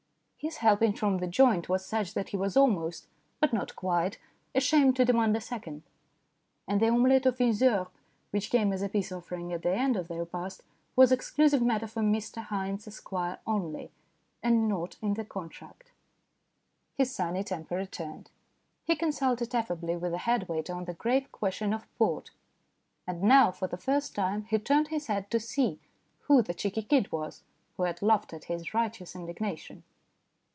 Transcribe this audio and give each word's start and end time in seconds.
His 0.43 0.57
helping 0.57 0.93
from 0.93 1.19
the 1.19 1.27
joint 1.27 1.69
was 1.69 1.85
such 1.85 2.15
that 2.15 2.29
he 2.29 2.35
was 2.37 2.57
almost 2.57 3.05
(but 3.39 3.53
not 3.53 3.75
quite) 3.75 4.17
ashamed 4.55 4.95
to 4.95 5.05
demand 5.05 5.37
a 5.37 5.39
second. 5.39 5.83
And 6.67 6.81
the 6.81 6.87
omelette 6.87 7.27
aux 7.27 7.31
fines 7.33 7.61
herbes, 7.61 7.91
which 8.31 8.49
came 8.49 8.73
as 8.73 8.81
a 8.81 8.89
peace 8.89 9.11
offering 9.11 9.53
at 9.53 9.61
the 9.61 9.75
end 9.75 9.95
of 9.95 10.07
the 10.07 10.15
repast, 10.17 10.63
was 10.95 11.11
exclusive 11.11 11.61
matter 11.61 11.85
for 11.85 11.99
M. 11.99 12.15
Haynes, 12.15 12.87
Esq., 12.87 13.13
only, 13.45 13.91
and 14.41 14.67
not 14.67 14.97
in 14.99 15.13
the 15.13 15.23
contract. 15.25 15.91
His 16.95 17.13
sunny 17.13 17.43
temper 17.43 17.75
returned. 17.75 18.31
He 18.83 18.95
consulted 18.95 19.53
affably 19.53 19.95
with 19.95 20.11
the 20.11 20.17
head 20.17 20.49
waiter 20.49 20.73
on 20.73 20.85
the 20.85 20.95
grave 20.95 21.31
question 21.31 21.71
of 21.71 21.85
port. 21.99 22.31
And 23.05 23.21
now, 23.21 23.51
for 23.51 23.67
the 23.67 23.77
first 23.77 24.15
time, 24.15 24.45
he 24.45 24.57
turned 24.57 24.87
his 24.87 25.05
head 25.05 25.29
to 25.29 25.39
see 25.39 25.79
who 26.21 26.41
the 26.41 26.55
cheeky 26.55 26.81
kid 26.81 27.11
was 27.11 27.43
who 27.77 27.83
had 27.83 28.01
laughed 28.01 28.33
at 28.33 28.45
his 28.45 28.73
righteous 28.73 29.15
indignation. 29.15 29.83